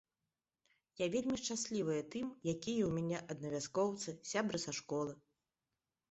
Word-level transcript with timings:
Я 0.99 1.07
вельмі 1.15 1.33
шчаслівая 1.41 1.97
тым, 2.15 2.31
якія 2.53 2.55
ў 2.55 2.87
мяне 2.95 3.19
аднавяскоўцы, 3.33 4.15
сябры 4.31 4.57
са 4.65 4.71
школы. 4.79 5.13